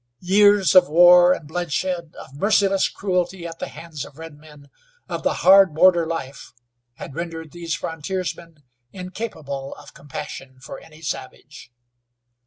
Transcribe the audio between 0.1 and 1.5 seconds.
Years of war and